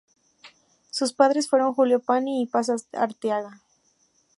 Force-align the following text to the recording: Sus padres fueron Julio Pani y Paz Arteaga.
Sus 0.89 1.13
padres 1.13 1.47
fueron 1.47 1.75
Julio 1.75 1.99
Pani 1.99 2.41
y 2.41 2.47
Paz 2.47 2.87
Arteaga. 2.91 3.61